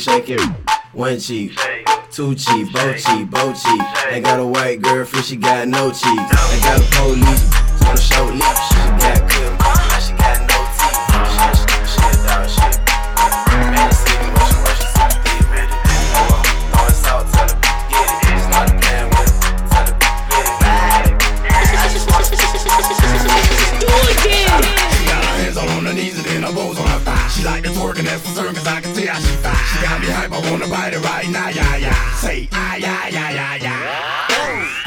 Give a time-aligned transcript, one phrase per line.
[0.00, 0.40] shake it.
[0.94, 1.52] One cheek,
[2.10, 3.80] two cheek, both cheek, both cheek.
[4.10, 6.18] I got a white girlfriend, she got no cheek.
[6.18, 7.44] I got a police,
[7.84, 8.40] on the show leash.
[8.40, 9.52] She got good,
[10.00, 11.04] she got no teeth.
[11.92, 12.80] She, a dog shit.
[13.70, 15.80] Man, see she get it.
[23.92, 24.99] It's it, it
[25.40, 27.32] hands all on her knees and then her bows on her thighs.
[27.34, 29.56] She like to twerk and that's for certain cause I can see how she fly.
[29.72, 31.96] She got me hype, I wanna bite it right now, yeah, yeah.
[32.16, 33.80] Say, ah, yeah, yeah, yeah, yeah.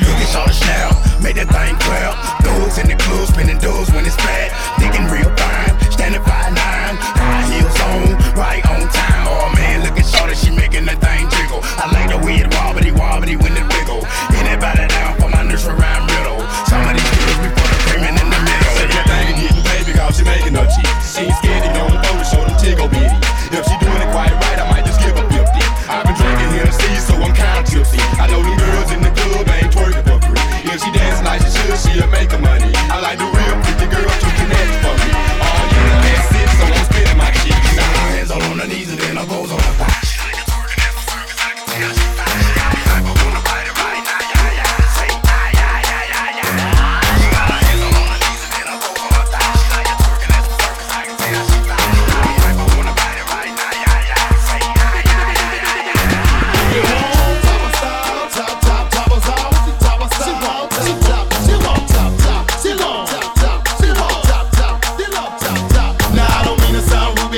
[0.06, 2.16] Look at Charlotte Chanel, make that thing twelve.
[2.46, 4.54] Dudes in the club, spinning dudes when it's flat.
[4.78, 6.96] Thinking real fine, standing by nine.
[7.18, 9.26] High heels on, right on time.
[9.30, 11.62] Oh man, look at Charlotte, she making that thing jiggle.
[11.82, 14.06] I like the way it wobbly wobbly when it wiggle.
[20.14, 20.93] she making her cheese.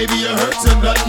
[0.08, 1.08] Maybe you hurt and that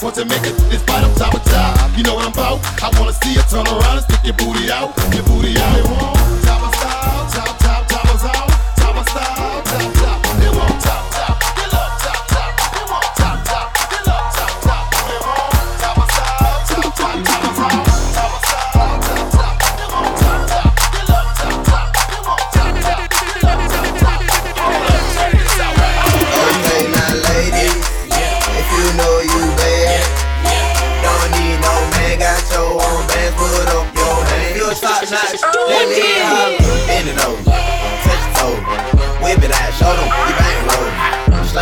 [0.00, 1.90] Want to make it this fight up top of top.
[1.98, 2.62] You know what I'm about?
[2.80, 4.94] I wanna see you turn around and stick your booty out.
[5.12, 5.24] Your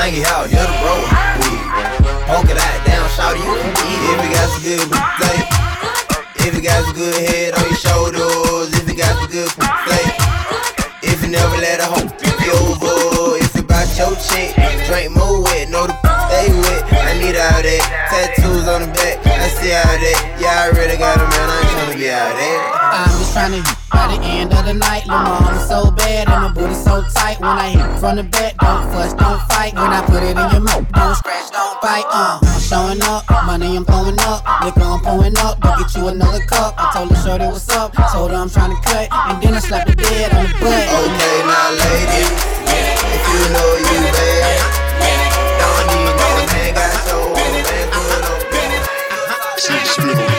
[0.07, 0.95] Slang it out, you're the bro.
[2.31, 4.87] Poke it out, down, shout you can eat if you got some good
[5.19, 5.39] play.
[6.47, 10.07] If you got some good head on your shoulders, if you got some good play.
[11.03, 14.55] If you never let a hoe be over, if you bout your chick,
[14.87, 16.87] drink more wet, know the stay wet.
[17.03, 20.39] I need all that tattoos on the back, I see all that.
[20.39, 23.06] Yeah, I really got a man, I ain't tryna be out there.
[23.37, 25.05] I'm trying to hit by the end of the night.
[25.05, 27.39] Lil' mama so bad and my booty so tight.
[27.39, 29.75] When I hit from the back, don't fuss, don't fight.
[29.75, 32.07] When I put it in your mouth, don't scratch, don't bite.
[32.09, 35.61] Uh, I'm showing up, money I'm blowing up, liquor I'm pouring up.
[35.61, 36.77] Go get you another cup.
[36.79, 39.61] I told her shorty what's up, told her I'm trying to cut, and then I
[39.61, 40.89] slapped the bed on the butt.
[40.97, 42.33] Okay, now ladies,
[42.73, 44.65] if you know you bad,
[45.61, 47.05] don't need no man, got
[50.25, 50.36] your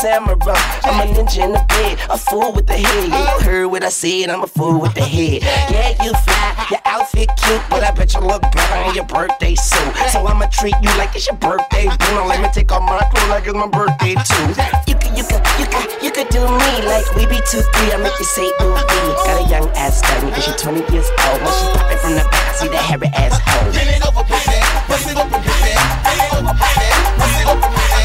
[0.00, 0.56] samurai.
[0.84, 3.08] I'm a ninja in the bed, a fool with the head.
[3.08, 5.42] Yeah, you heard what I said, I'm a fool with the head.
[5.68, 9.54] Yeah, you fly, your outfit cute, but I bet you look better in your birthday
[9.54, 9.92] suit.
[10.08, 11.84] So I'ma treat you like it's your birthday.
[11.84, 12.12] boo.
[12.16, 14.48] Now let me take off my clothes like it's my birthday too.
[14.88, 17.92] You can, you can, you can, you can do me like we be two, three.
[17.92, 19.12] I make you say ooh wee.
[19.28, 21.44] Got a young ass stunning, cause she 20 years old.
[21.44, 23.68] When she popping from the back, I see that hairy ass hoe.
[23.76, 24.56] It over, pussy.
[24.88, 26.88] Bust it open, it over, pussy.
[27.20, 27.99] Bust it open, pussy.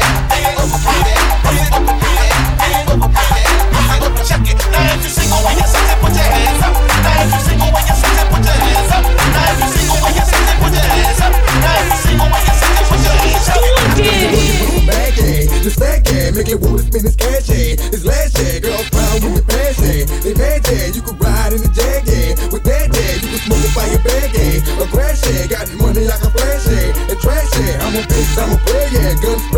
[26.68, 26.92] Eh?
[27.08, 27.78] And trasher, eh?
[27.80, 29.55] I'm a bitch, I'm a player yeah.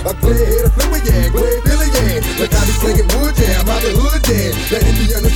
[0.00, 1.28] A clear head a flipper yeah.
[1.28, 3.36] Glad Billy yeah, like I be slinging wood.
[3.36, 5.29] I'm out the hood yeah, let it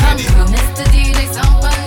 [0.00, 0.22] Honey.
[0.52, 0.84] Mr.
[0.92, 1.77] DJ, somebody.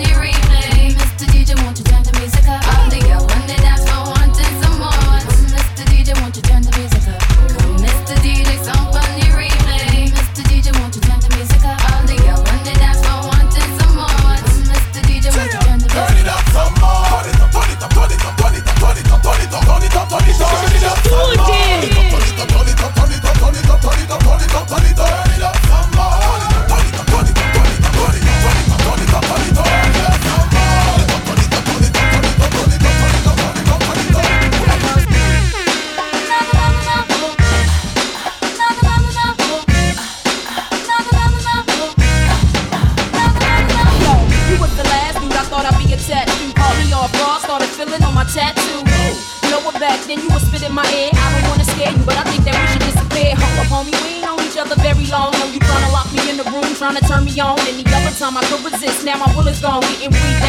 [58.22, 59.04] time I could resist.
[59.04, 60.41] Now my will is gone, getting weak.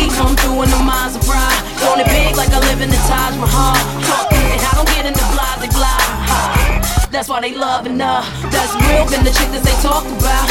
[0.00, 1.60] Eve come through in the minds of pride.
[1.76, 3.76] Going it big like I live in the Taj Mahal.
[4.08, 7.10] Talk and I don't get into blind to glide.
[7.12, 8.24] That's why they loving her.
[8.24, 10.48] Uh, that's real, than the chick that they talk about.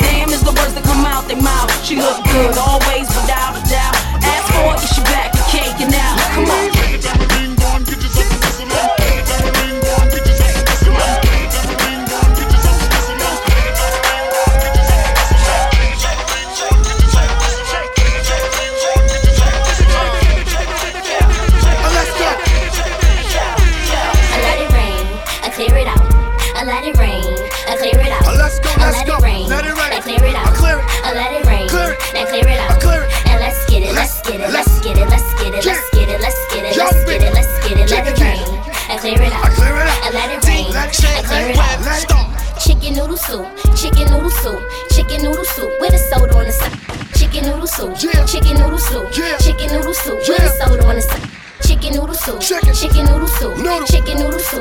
[0.00, 1.68] Damn is the words that come out they mouth.
[1.84, 3.96] She look good always, without a doubt.
[4.24, 6.16] Ask for it, she back and cake it now.
[6.32, 6.75] Come on.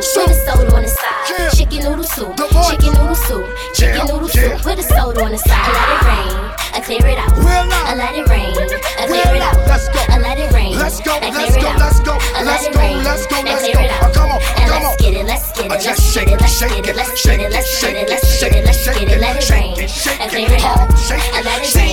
[0.05, 0.27] soup.
[0.27, 1.25] With a soda on the side.
[1.29, 1.49] Yeah.
[1.49, 2.37] Chicken noodle soup.
[2.69, 3.45] Chicken noodle soup.
[3.73, 4.05] Chicken yeah.
[4.05, 4.43] noodle soup.
[4.45, 4.65] Yeah.
[4.65, 5.57] With a soda on the side.
[5.57, 6.55] I let it rain.
[6.75, 7.33] I clear it out.
[7.33, 8.53] I let it rain.
[8.99, 9.57] I clear it out.
[9.67, 9.99] Let's go.
[10.09, 10.77] I let it rain.
[10.77, 11.17] Let's go.
[11.21, 11.71] Let's go.
[11.81, 12.13] Let's go.
[12.43, 12.81] Let's go.
[13.01, 13.41] Let's go.
[13.41, 13.81] Let's go.
[14.13, 14.41] Come on.
[14.41, 14.83] Come on.
[14.83, 15.25] Let's get it.
[15.25, 15.71] Let's get it.
[15.71, 16.39] Uh, let's shake it.
[16.39, 16.95] Let's shake it.
[16.95, 17.51] Let's shake it.
[17.51, 18.09] Let's shake it.
[18.09, 18.65] Let's shake it.
[18.65, 19.19] Let's shake it.
[19.19, 19.73] Let it rain.
[20.19, 20.91] I clear it out.
[21.09, 21.84] I let it rain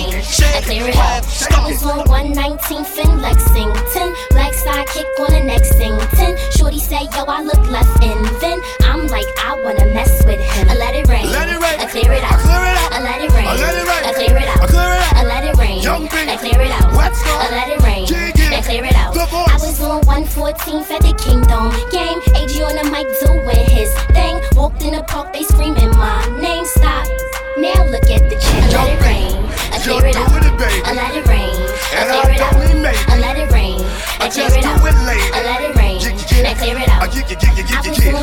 [0.43, 0.55] shit.
[0.55, 1.23] I clear it up.
[1.23, 4.09] Stones on 119th in Lexington.
[4.31, 6.37] Black side kick on the next Sington.
[6.51, 10.69] Shorty say, yo, I look left and then I'm like, I wanna mess with him.
[10.69, 11.29] I let it rain.
[11.31, 11.79] Let it rain.
[11.79, 12.39] I clear it out.
[12.43, 13.47] I let it rain.
[13.47, 14.61] I clear it out.
[14.61, 15.15] I clear it out.
[15.15, 15.81] I let it rain.
[15.81, 16.27] Young bitch.
[16.27, 16.93] I clear it out.
[16.93, 17.19] Let's.
[17.23, 18.05] I let it rain.
[18.53, 19.17] I clear it out.
[19.17, 22.19] I was on 114th at the Kingdom game.
[22.35, 23.42] AG on the mic, too.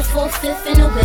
[0.01, 1.00] Four fifth in a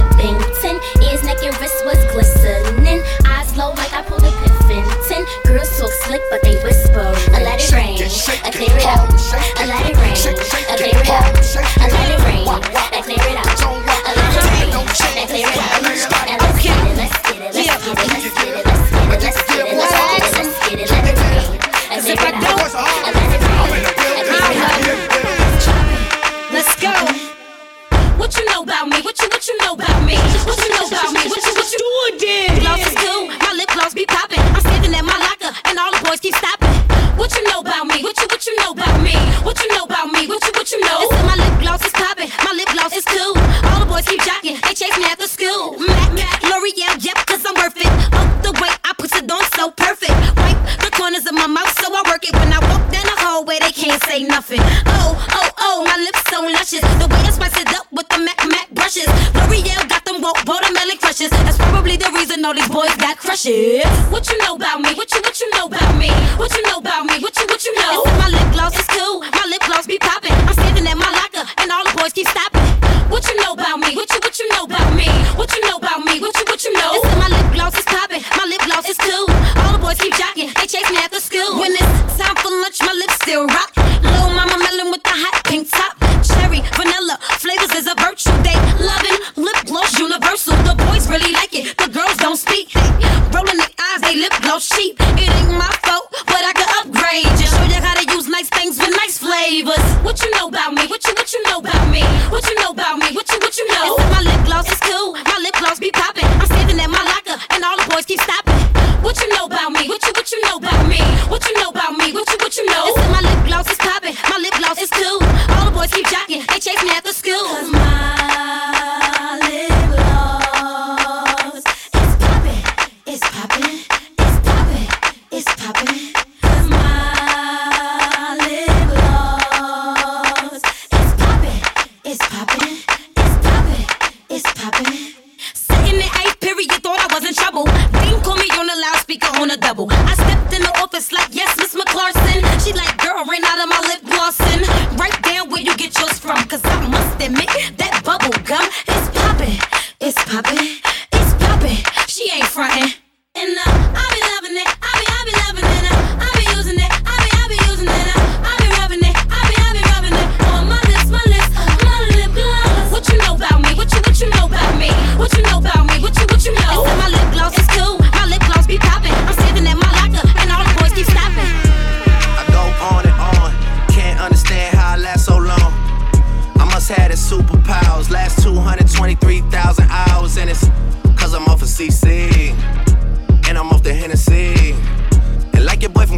[63.46, 63.86] Shit.
[64.10, 64.96] What you know about me?
[64.96, 66.10] What you what you know about me?
[66.36, 67.20] What you know about me?
[67.20, 68.15] What you what you know?
[103.98, 105.14] My lip gloss is cool.
[105.14, 106.26] My lip gloss be popping.
[106.26, 108.35] I'm standing at my locker, and all the boys keep stopping.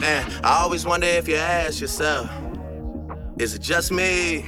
[0.00, 2.30] Man, I always wonder if you ask yourself,
[3.36, 4.46] is it just me?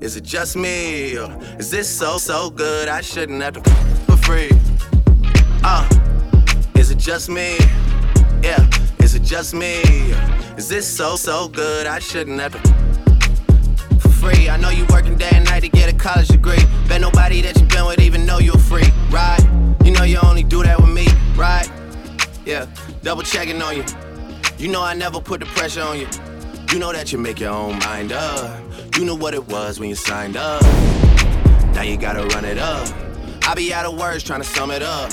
[0.00, 1.18] Is it just me?
[1.18, 3.70] Or is this so, so good I shouldn't have to
[4.06, 4.50] for free?
[5.64, 5.88] Uh,
[6.76, 7.56] is it just me?
[8.40, 8.64] Yeah,
[9.00, 9.80] is it just me?
[10.56, 14.48] Is this so, so good I shouldn't have to for free?
[14.48, 16.62] I know you working day and night to get a college degree.
[16.86, 19.42] Bet nobody that you've been with even know you're free, right?
[19.84, 21.68] You know you only do that with me, right?
[22.46, 22.66] Yeah,
[23.02, 23.84] double checking on you.
[24.58, 26.08] You know I never put the pressure on you.
[26.72, 28.60] You know that you make your own mind up.
[28.96, 30.60] You knew what it was when you signed up.
[31.74, 32.88] Now you gotta run it up.
[33.46, 35.12] I be out of words trying to sum it up.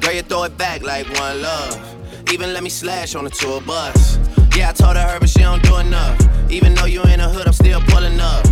[0.00, 2.32] Girl, you throw it back like one love.
[2.32, 4.16] Even let me slash on the tour bus.
[4.56, 6.16] Yeah, I told her, her, but she don't do enough.
[6.48, 8.44] Even though you in the hood, I'm still pulling up.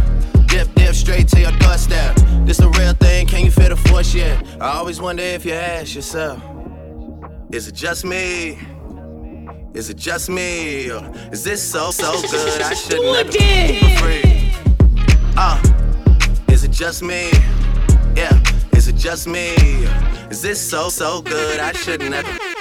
[0.48, 2.16] Dip, dip, straight to your doorstep.
[2.44, 4.44] This a real thing, can you feel the force yet?
[4.60, 6.42] I always wonder if you ask yourself,
[7.52, 8.58] is it just me?
[9.74, 10.90] Is it just me?
[10.90, 12.60] Or is this so, so good?
[12.60, 14.52] I shouldn't let it for free.
[15.36, 15.60] Uh,
[16.48, 17.30] is it just me?
[18.14, 18.38] Yeah,
[18.72, 19.54] is it just me?
[20.30, 21.58] Is this so, so good?
[21.58, 22.51] I shouldn't have.